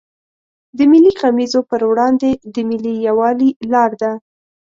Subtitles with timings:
[0.77, 4.11] د ملي غمیزو پر وړاندې د ملي یوالي لار ده.